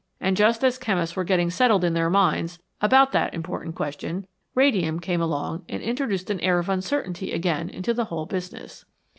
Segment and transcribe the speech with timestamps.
[0.19, 4.99] And just as chemists were getting settled in their minds about that important question, radium
[4.99, 8.83] came along and introduced an air of uncertainty again into the whole business.